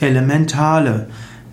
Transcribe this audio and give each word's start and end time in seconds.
Elementale. 0.00 1.08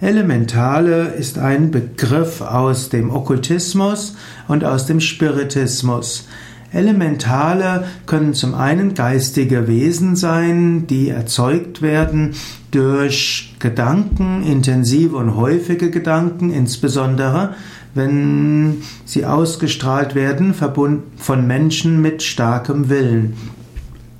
Elementale 0.00 1.08
ist 1.08 1.38
ein 1.38 1.70
Begriff 1.70 2.40
aus 2.40 2.88
dem 2.88 3.10
Okkultismus 3.10 4.16
und 4.48 4.64
aus 4.64 4.86
dem 4.86 5.00
Spiritismus. 5.00 6.26
Elementale 6.72 7.84
können 8.06 8.32
zum 8.32 8.54
einen 8.54 8.94
geistige 8.94 9.66
Wesen 9.68 10.16
sein, 10.16 10.86
die 10.86 11.10
erzeugt 11.10 11.82
werden 11.82 12.34
durch 12.70 13.56
Gedanken, 13.58 14.42
intensive 14.44 15.16
und 15.16 15.36
häufige 15.36 15.90
Gedanken, 15.90 16.50
insbesondere 16.50 17.54
wenn 17.92 18.82
sie 19.04 19.26
ausgestrahlt 19.26 20.14
werden, 20.14 20.54
verbunden 20.54 21.02
von 21.16 21.46
Menschen 21.46 22.00
mit 22.00 22.22
starkem 22.22 22.88
Willen. 22.88 23.36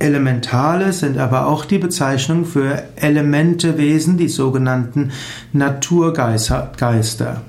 Elementale 0.01 0.93
sind 0.93 1.17
aber 1.17 1.47
auch 1.47 1.63
die 1.63 1.77
Bezeichnung 1.77 2.45
für 2.45 2.83
Elementewesen, 2.95 4.17
die 4.17 4.29
sogenannten 4.29 5.11
Naturgeister. 5.53 7.41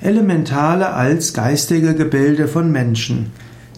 Elementale 0.00 0.92
als 0.92 1.32
geistige 1.32 1.94
Gebilde 1.94 2.48
von 2.48 2.70
Menschen. 2.72 3.30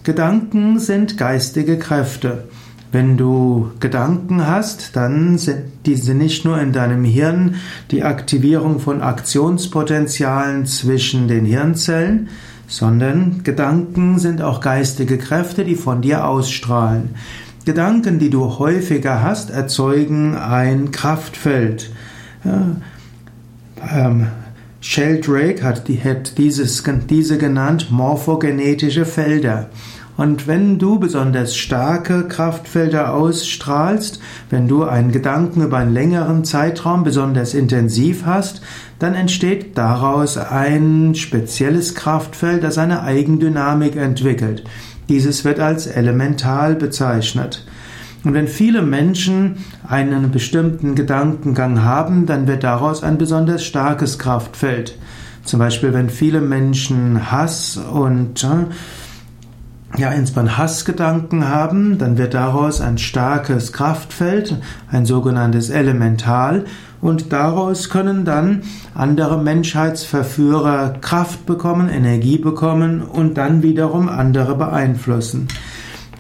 Gedanken 0.03 0.79
sind 0.79 1.19
geistige 1.19 1.79
Kräfte. 1.79 2.45
Wenn 2.91 3.19
du 3.19 3.71
Gedanken 3.81 4.47
hast, 4.47 4.97
dann 4.97 5.37
sind 5.37 5.65
diese 5.85 6.15
nicht 6.15 6.47
nur 6.47 6.59
in 6.59 6.73
deinem 6.73 7.05
Hirn 7.05 7.57
die 7.91 8.03
Aktivierung 8.03 8.81
von 8.81 9.03
Aktionspotenzialen 9.03 10.65
zwischen 10.65 11.29
den 11.29 11.45
Hirnzellen, 11.45 12.31
sondern 12.67 13.43
Gedanken 13.45 14.19
sind 14.19 14.41
auch 14.41 14.63
geistige 14.63 15.19
Kräfte, 15.19 15.65
die 15.65 15.75
von 15.75 16.01
dir 16.01 16.27
ausstrahlen. 16.27 17.11
Gedanken, 17.69 18.19
die 18.19 18.31
du 18.31 18.59
häufiger 18.59 19.23
hast, 19.23 19.51
erzeugen 19.51 20.35
ein 20.35 20.91
Kraftfeld. 20.91 21.91
Ja, 22.43 22.77
ähm, 23.95 24.29
Sheldrake 24.81 25.63
hat, 25.63 25.87
die, 25.87 26.03
hat 26.03 26.39
dieses, 26.39 26.83
diese 27.11 27.37
genannt 27.37 27.89
morphogenetische 27.91 29.05
Felder. 29.05 29.69
Und 30.19 30.49
wenn 30.49 30.81
du 30.81 30.99
besonders 30.99 31.57
starke 31.57 32.27
Kraftfelder 32.27 33.15
ausstrahlst, 33.15 34.21
wenn 34.51 34.67
du 34.67 34.83
einen 34.83 35.13
Gedanken 35.13 35.63
über 35.63 35.77
einen 35.77 35.95
längeren 35.95 36.45
Zeitraum 36.45 37.05
besonders 37.05 37.55
intensiv 37.55 38.27
hast, 38.27 38.61
dann 38.99 39.15
entsteht 39.15 39.79
daraus 39.79 40.37
ein 40.37 41.15
spezielles 41.15 41.95
Kraftfeld, 41.95 42.65
das 42.65 42.79
eine 42.79 43.05
Eigendynamik 43.05 43.95
entwickelt. 43.95 44.65
Dieses 45.09 45.45
wird 45.45 45.61
als 45.61 45.87
elemental 45.87 46.75
bezeichnet. 46.75 47.65
Und 48.25 48.35
wenn 48.35 48.49
viele 48.49 48.83
Menschen 48.83 49.59
einen 49.87 50.33
bestimmten 50.33 50.97
Gedankengang 50.97 51.85
haben, 51.85 52.27
dann 52.27 52.49
wird 52.49 52.65
daraus 52.65 53.05
ein 53.05 53.19
besonders 53.19 53.65
starkes 53.65 54.19
Kraftfeld. 54.19 54.99
Zum 55.45 55.61
Beispiel, 55.61 55.95
wenn 55.95 56.11
viele 56.11 56.41
Menschen 56.41 57.31
Hass 57.31 57.77
und 57.77 58.43
äh, 58.43 58.67
ja, 59.97 60.11
insbesondere 60.11 60.59
Hassgedanken 60.59 61.49
haben, 61.49 61.99
dann 61.99 62.19
wird 62.19 62.35
daraus 62.35 62.81
ein 62.81 62.99
starkes 62.99 63.73
Kraftfeld, 63.73 64.57
ein 64.91 65.07
sogenanntes 65.07 65.71
Elemental, 65.71 66.65
und 67.01 67.33
daraus 67.33 67.91
können 67.91 68.25
dann 68.25 68.63
andere 68.95 69.39
Menschheitsverführer 69.41 70.95
Kraft 71.01 71.47
bekommen, 71.47 71.89
Energie 71.89 72.39
bekommen 72.39 73.03
und 73.03 73.35
dann 73.35 73.63
wiederum 73.63 74.09
andere 74.09 74.57
beeinflussen. 74.57 75.47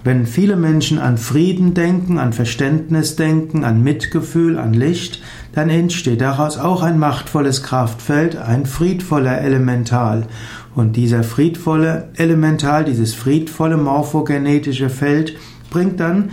Wenn 0.04 0.26
viele 0.26 0.56
Menschen 0.56 0.98
an 0.98 1.18
Frieden 1.18 1.74
denken, 1.74 2.18
an 2.18 2.32
Verständnis 2.32 3.16
denken, 3.16 3.64
an 3.64 3.82
Mitgefühl, 3.82 4.58
an 4.58 4.72
Licht, 4.72 5.20
dann 5.52 5.70
entsteht 5.70 6.20
daraus 6.20 6.56
auch 6.56 6.82
ein 6.82 6.98
machtvolles 6.98 7.62
Kraftfeld, 7.62 8.36
ein 8.36 8.64
friedvoller 8.64 9.40
Elemental. 9.40 10.26
Und 10.74 10.96
dieser 10.96 11.24
friedvolle 11.24 12.10
Elemental, 12.16 12.84
dieses 12.84 13.14
friedvolle 13.14 13.76
morphogenetische 13.76 14.88
Feld 14.88 15.36
bringt 15.70 15.98
dann 15.98 16.30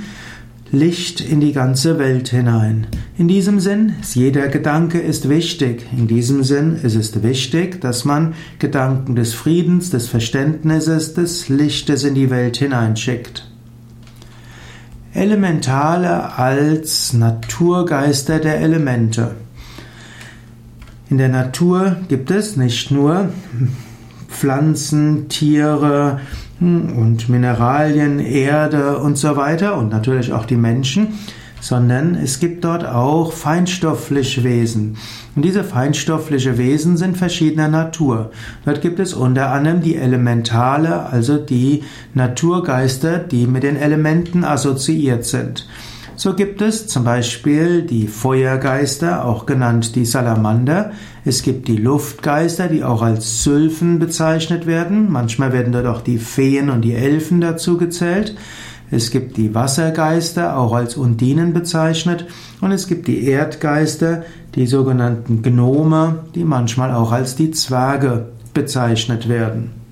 Licht 0.72 1.22
in 1.22 1.39
die 1.39 1.53
ganze 1.53 1.97
Welt 2.00 2.29
hinein. 2.29 2.88
In 3.18 3.28
diesem 3.28 3.59
Sinn, 3.59 3.94
jeder 4.13 4.47
Gedanke 4.50 5.00
ist 5.00 5.29
wichtig. 5.29 5.88
In 5.95 6.07
diesem 6.07 6.44
Sinn 6.44 6.75
ist 6.75 6.95
es 6.95 7.23
wichtig, 7.23 7.81
dass 7.81 8.03
man 8.03 8.34
Gedanken 8.59 9.16
des 9.16 9.34
Friedens, 9.34 9.89
des 9.89 10.07
Verständnisses, 10.07 11.13
des 11.13 11.50
Lichtes 11.50 12.03
in 12.03 12.13
die 12.13 12.29
Welt 12.29 12.57
hineinschickt. 12.57 13.54
Elementale 15.25 16.38
als 16.38 17.12
Naturgeister 17.13 18.38
der 18.38 18.59
Elemente. 18.59 19.31
In 21.09 21.18
der 21.18 21.30
Natur 21.30 21.96
gibt 22.09 22.30
es 22.30 22.58
nicht 22.58 22.91
nur 22.91 23.30
Pflanzen, 24.30 25.28
Tiere 25.28 26.19
hm, 26.59 26.96
und 26.96 27.28
Mineralien, 27.28 28.19
Erde 28.19 29.00
und 29.00 29.18
so 29.18 29.36
weiter 29.36 29.78
und 29.78 29.90
natürlich 29.90 30.31
auch 30.31 30.46
die 30.46 30.58
Menschen, 30.58 31.08
sondern 31.61 32.16
es 32.16 32.39
gibt 32.39 32.63
dort 32.63 32.85
auch 32.85 33.33
feinstoffliche 33.33 34.43
Wesen. 34.43 34.97
Und 35.35 35.43
diese 35.43 35.63
feinstoffliche 35.63 36.57
Wesen 36.57 36.97
sind 36.97 37.17
verschiedener 37.17 37.67
Natur. 37.67 38.31
Dort 38.66 38.81
gibt 38.81 38.99
es 38.99 39.13
unter 39.13 39.51
anderem 39.51 39.81
die 39.81 39.95
Elementale, 39.95 41.05
also 41.05 41.38
die 41.38 41.83
Naturgeister, 42.13 43.19
die 43.19 43.47
mit 43.47 43.63
den 43.63 43.77
Elementen 43.77 44.44
assoziiert 44.44 45.25
sind. 45.25 45.67
So 46.17 46.33
gibt 46.33 46.61
es 46.61 46.88
zum 46.88 47.03
Beispiel 47.03 47.81
die 47.81 48.07
Feuergeister, 48.07 49.25
auch 49.25 49.45
genannt 49.45 49.95
die 49.95 50.05
Salamander. 50.05 50.91
Es 51.25 51.44
gibt 51.44 51.67
die 51.67 51.75
Luftgeister, 51.75 52.69
die 52.69 52.85
auch 52.85 53.01
als 53.01 53.44
Sylphen 53.44 53.99
bezeichnet 53.99 54.65
werden. 54.65 55.11
Manchmal 55.11 55.51
werden 55.51 55.73
dort 55.73 55.88
auch 55.88 56.01
die 56.01 56.17
Feen 56.17 56.69
und 56.69 56.83
die 56.83 56.94
Elfen 56.94 57.41
dazu 57.41 57.77
gezählt. 57.77 58.35
Es 58.91 59.12
gibt 59.12 59.38
die 59.38 59.53
Wassergeister, 59.56 60.57
auch 60.57 60.73
als 60.73 60.96
Undinen 60.96 61.53
bezeichnet. 61.53 62.25
Und 62.62 62.72
es 62.72 62.88
gibt 62.88 63.07
die 63.07 63.25
Erdgeister, 63.25 64.23
die 64.56 64.68
sogenannten 64.68 65.41
Gnome, 65.41 66.19
die 66.35 66.44
manchmal 66.44 66.94
auch 66.94 67.12
als 67.12 67.35
die 67.35 67.51
Zwerge 67.51 68.28
bezeichnet 68.53 69.28
werden. 69.28 69.84